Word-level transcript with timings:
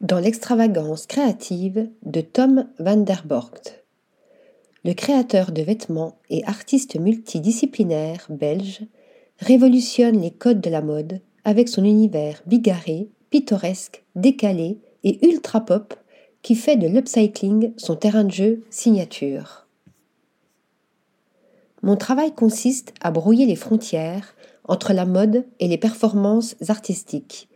dans 0.00 0.20
l'extravagance 0.20 1.06
créative 1.06 1.88
de 2.04 2.20
Tom 2.20 2.68
van 2.78 2.98
der 2.98 3.24
Borgt. 3.26 3.84
Le 4.84 4.94
créateur 4.94 5.50
de 5.50 5.62
vêtements 5.62 6.18
et 6.30 6.44
artiste 6.44 6.98
multidisciplinaire 6.98 8.26
belge 8.30 8.82
révolutionne 9.38 10.20
les 10.20 10.30
codes 10.30 10.60
de 10.60 10.70
la 10.70 10.82
mode 10.82 11.20
avec 11.44 11.68
son 11.68 11.84
univers 11.84 12.42
bigarré, 12.46 13.08
pittoresque, 13.30 14.04
décalé 14.14 14.78
et 15.02 15.26
ultra 15.26 15.60
pop 15.60 15.94
qui 16.42 16.54
fait 16.54 16.76
de 16.76 16.86
l'upcycling 16.86 17.72
son 17.76 17.96
terrain 17.96 18.24
de 18.24 18.30
jeu 18.30 18.64
signature. 18.70 19.66
Mon 21.82 21.96
travail 21.96 22.32
consiste 22.32 22.94
à 23.00 23.10
brouiller 23.10 23.46
les 23.46 23.56
frontières 23.56 24.36
entre 24.64 24.92
la 24.92 25.06
mode 25.06 25.44
et 25.58 25.66
les 25.66 25.78
performances 25.78 26.54
artistiques. 26.68 27.48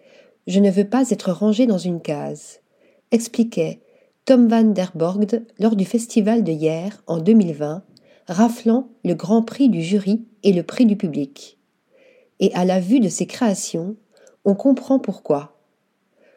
Je 0.47 0.61
ne 0.61 0.71
veux 0.71 0.89
pas 0.89 1.11
être 1.11 1.33
rangé 1.33 1.67
dans 1.67 1.79
une 1.79 2.01
case, 2.01 2.61
expliquait 3.11 3.81
Tom 4.25 4.49
van 4.49 4.63
der 4.63 4.93
Borgd 4.95 5.45
lors 5.59 5.77
du 5.77 5.85
festival 5.85 6.45
de 6.45 6.53
hier 6.53 7.03
en 7.07 7.19
2020, 7.19 7.83
raflant 8.29 8.89
le 9.05 9.15
grand 9.15 9.43
prix 9.43 9.69
du 9.69 9.83
jury 9.83 10.25
et 10.43 10.53
le 10.53 10.63
prix 10.63 10.87
du 10.87 10.97
public. 10.97 11.59
Et 12.41 12.53
à 12.55 12.65
la 12.65 12.81
vue 12.81 13.01
de 13.01 13.09
ses 13.09 13.27
créations, 13.27 13.97
on 14.45 14.55
comprend 14.55 14.99
pourquoi. 14.99 15.57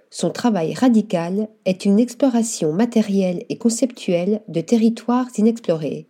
Son 0.09 0.29
travail 0.29 0.73
radical 0.73 1.49
est 1.65 1.85
une 1.85 1.99
exploration 1.99 2.73
matérielle 2.73 3.43
et 3.49 3.57
conceptuelle 3.57 4.41
de 4.47 4.61
territoires 4.61 5.27
inexplorés 5.37 6.07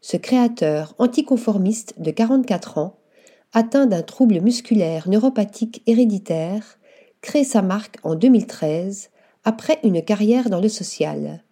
ce 0.00 0.16
créateur 0.16 0.94
anticonformiste 0.98 1.94
de 1.98 2.10
44 2.10 2.78
ans, 2.78 2.96
atteint 3.52 3.86
d'un 3.86 4.02
trouble 4.02 4.40
musculaire 4.40 5.08
neuropathique 5.08 5.82
héréditaire, 5.86 6.78
crée 7.20 7.44
sa 7.44 7.62
marque 7.62 7.98
en 8.02 8.14
2013 8.14 9.10
après 9.44 9.78
une 9.84 10.02
carrière 10.02 10.50
dans 10.50 10.60
le 10.60 10.68
social. 10.68 11.42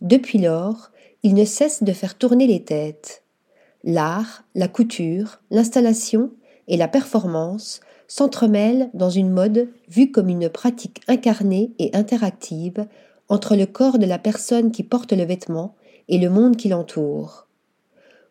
Depuis 0.00 0.38
lors, 0.38 0.90
il 1.22 1.34
ne 1.34 1.44
cesse 1.44 1.82
de 1.82 1.92
faire 1.92 2.16
tourner 2.16 2.46
les 2.46 2.62
têtes. 2.62 3.22
L'art, 3.84 4.44
la 4.54 4.68
couture, 4.68 5.40
l'installation 5.50 6.30
et 6.68 6.76
la 6.76 6.88
performance 6.88 7.80
s'entremêlent 8.06 8.90
dans 8.94 9.10
une 9.10 9.30
mode 9.30 9.68
vue 9.88 10.10
comme 10.10 10.28
une 10.28 10.48
pratique 10.48 11.00
incarnée 11.08 11.72
et 11.78 11.94
interactive 11.94 12.86
entre 13.28 13.56
le 13.56 13.66
corps 13.66 13.98
de 13.98 14.06
la 14.06 14.18
personne 14.18 14.70
qui 14.70 14.82
porte 14.82 15.12
le 15.12 15.24
vêtement 15.24 15.74
et 16.08 16.18
le 16.18 16.30
monde 16.30 16.56
qui 16.56 16.68
l'entoure. 16.68 17.46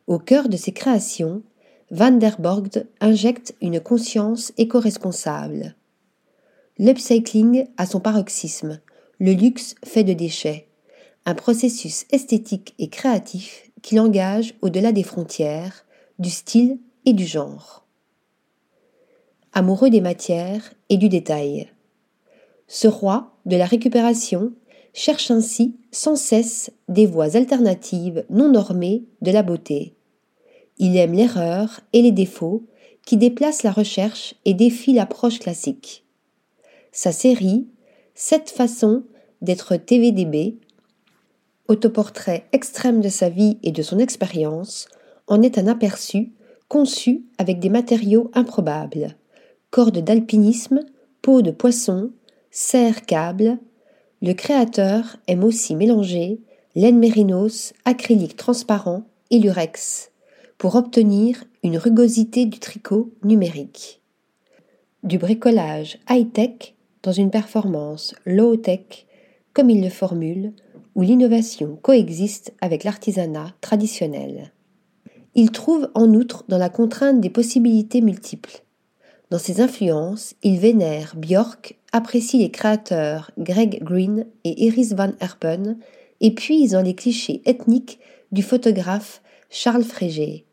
Au 0.07 0.19
cœur 0.19 0.49
de 0.49 0.57
ses 0.57 0.71
créations, 0.71 1.43
Van 1.91 2.11
der 2.11 2.37
injecte 2.99 3.55
une 3.61 3.79
conscience 3.79 4.51
éco-responsable. 4.57 5.75
L'upcycling 6.79 7.65
a 7.77 7.87
son 7.87 7.99
paroxysme, 7.99 8.79
le 9.19 9.33
luxe 9.33 9.73
fait 9.83 10.03
de 10.03 10.13
déchets, 10.13 10.67
un 11.25 11.33
processus 11.33 12.05
esthétique 12.11 12.75
et 12.77 12.87
créatif 12.87 13.71
qui 13.81 13.95
l'engage 13.95 14.53
au-delà 14.61 14.91
des 14.91 15.01
frontières, 15.01 15.85
du 16.19 16.29
style 16.29 16.77
et 17.05 17.13
du 17.13 17.25
genre. 17.25 17.83
Amoureux 19.53 19.89
des 19.89 20.01
matières 20.01 20.71
et 20.89 20.97
du 20.97 21.09
détail. 21.09 21.67
Ce 22.67 22.87
roi 22.87 23.35
de 23.47 23.55
la 23.55 23.65
récupération 23.65 24.53
cherche 24.93 25.31
ainsi 25.31 25.77
sans 25.91 26.15
cesse 26.15 26.71
des 26.89 27.07
voies 27.07 27.35
alternatives 27.35 28.23
non 28.29 28.51
normées 28.51 29.03
de 29.21 29.31
la 29.31 29.41
beauté. 29.41 29.95
Il 30.77 30.95
aime 30.95 31.13
l'erreur 31.13 31.79
et 31.93 32.03
les 32.03 32.11
défauts 32.11 32.67
qui 33.03 33.17
déplacent 33.17 33.63
la 33.63 33.71
recherche 33.71 34.35
et 34.45 34.53
défient 34.53 34.93
l'approche 34.93 35.39
classique. 35.39 36.03
Sa 36.97 37.11
série, 37.11 37.67
Sept 38.15 38.49
façons 38.49 39.03
d'être 39.43 39.75
TVDB, 39.75 40.57
autoportrait 41.67 42.47
extrême 42.53 43.01
de 43.01 43.09
sa 43.09 43.29
vie 43.29 43.59
et 43.61 43.71
de 43.71 43.83
son 43.83 43.99
expérience, 43.99 44.87
en 45.27 45.43
est 45.43 45.59
un 45.59 45.67
aperçu 45.67 46.31
conçu 46.69 47.23
avec 47.37 47.59
des 47.59 47.69
matériaux 47.69 48.31
improbables 48.33 49.15
cordes 49.69 49.99
d'alpinisme, 49.99 50.79
peau 51.21 51.43
de 51.43 51.51
poisson, 51.51 52.09
serre 52.49 53.05
câble. 53.05 53.59
Le 54.23 54.33
créateur 54.33 55.17
aime 55.27 55.43
aussi 55.43 55.75
mélanger 55.75 56.39
laine 56.73 56.97
mérinos, 56.97 57.73
acrylique 57.85 58.37
transparent 58.37 59.03
et 59.29 59.37
lurex 59.37 60.09
pour 60.57 60.73
obtenir 60.73 61.43
une 61.61 61.77
rugosité 61.77 62.47
du 62.47 62.57
tricot 62.57 63.13
numérique. 63.23 64.01
Du 65.03 65.19
bricolage 65.19 65.99
high-tech 66.09 66.73
dans 67.03 67.11
une 67.11 67.31
performance 67.31 68.15
low-tech, 68.25 69.05
comme 69.53 69.69
il 69.69 69.81
le 69.81 69.89
formule, 69.89 70.53
où 70.95 71.01
l'innovation 71.01 71.77
coexiste 71.81 72.53
avec 72.61 72.83
l'artisanat 72.83 73.53
traditionnel. 73.61 74.51
Il 75.35 75.51
trouve 75.51 75.89
en 75.93 76.13
outre 76.13 76.43
dans 76.47 76.57
la 76.57 76.69
contrainte 76.69 77.21
des 77.21 77.29
possibilités 77.29 78.01
multiples. 78.01 78.63
Dans 79.29 79.37
ses 79.37 79.61
influences, 79.61 80.35
il 80.41 80.57
vénère 80.57 81.15
Björk, 81.15 81.77
apprécie 81.91 82.39
les 82.39 82.49
créateurs 82.49 83.31
Greg 83.37 83.83
Green 83.83 84.25
et 84.43 84.65
Iris 84.65 84.93
Van 84.93 85.11
Herpen, 85.19 85.77
et 86.21 86.33
puise 86.33 86.71
dans 86.71 86.81
les 86.81 86.95
clichés 86.95 87.41
ethniques 87.45 87.99
du 88.31 88.41
photographe 88.41 89.21
Charles 89.49 89.83
Frégé. 89.83 90.45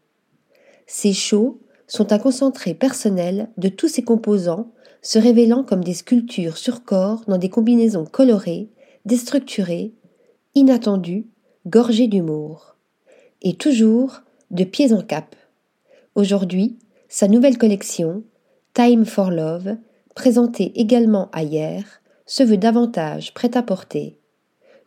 Ces 0.86 1.12
shows 1.12 1.60
sont 1.86 2.12
un 2.12 2.18
concentré 2.18 2.74
personnel 2.74 3.48
de 3.56 3.68
tous 3.68 3.88
ses 3.88 4.02
composants, 4.02 4.70
se 5.04 5.20
révélant 5.20 5.62
comme 5.62 5.84
des 5.84 5.94
sculptures 5.94 6.56
sur 6.56 6.82
corps 6.82 7.22
dans 7.28 7.38
des 7.38 7.50
combinaisons 7.50 8.04
colorées, 8.04 8.70
déstructurées, 9.04 9.92
inattendues, 10.56 11.26
gorgées 11.66 12.08
d'humour. 12.08 12.74
Et 13.42 13.54
toujours 13.54 14.22
de 14.50 14.64
pieds 14.64 14.92
en 14.92 15.02
cap. 15.02 15.36
Aujourd'hui, 16.16 16.78
sa 17.08 17.28
nouvelle 17.28 17.58
collection, 17.58 18.24
Time 18.72 19.04
for 19.04 19.30
Love, 19.30 19.76
présentée 20.16 20.72
également 20.74 21.30
hier, 21.36 21.84
se 22.26 22.42
veut 22.42 22.56
davantage 22.56 23.34
prêt-à-porter. 23.34 24.18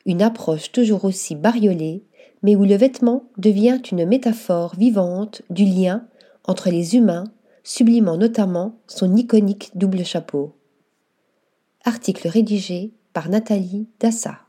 Une 0.06 0.22
approche 0.22 0.72
toujours 0.74 1.06
aussi 1.06 1.36
bariolée 1.36 2.04
mais 2.44 2.56
où 2.56 2.66
le 2.66 2.76
vêtement 2.76 3.26
devient 3.38 3.80
une 3.92 4.06
métaphore 4.06 4.76
vivante 4.76 5.42
du 5.50 5.66
lien 5.66 6.06
entre 6.46 6.70
les 6.70 6.96
humains, 6.96 7.26
sublimant 7.68 8.16
notamment 8.16 8.80
son 8.88 9.14
iconique 9.18 9.72
double 9.76 10.06
chapeau. 10.06 10.56
Article 11.84 12.30
rédigé 12.30 12.94
par 13.12 13.28
Nathalie 13.28 13.90
Dassa. 14.00 14.47